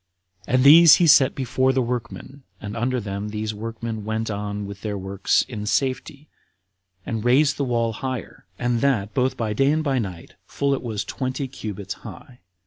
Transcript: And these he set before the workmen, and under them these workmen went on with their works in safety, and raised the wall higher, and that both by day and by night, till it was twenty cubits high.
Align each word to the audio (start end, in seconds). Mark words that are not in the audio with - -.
And 0.47 0.63
these 0.63 0.95
he 0.95 1.05
set 1.05 1.35
before 1.35 1.73
the 1.73 1.81
workmen, 1.83 2.41
and 2.59 2.75
under 2.75 2.99
them 2.99 3.29
these 3.29 3.53
workmen 3.53 4.03
went 4.03 4.31
on 4.31 4.65
with 4.65 4.81
their 4.81 4.97
works 4.97 5.43
in 5.43 5.67
safety, 5.67 6.27
and 7.05 7.23
raised 7.23 7.57
the 7.57 7.63
wall 7.65 7.93
higher, 7.93 8.47
and 8.57 8.81
that 8.81 9.13
both 9.13 9.37
by 9.37 9.53
day 9.53 9.71
and 9.71 9.83
by 9.83 9.99
night, 9.99 10.33
till 10.49 10.73
it 10.73 10.81
was 10.81 11.05
twenty 11.05 11.47
cubits 11.47 11.93
high. 12.01 12.39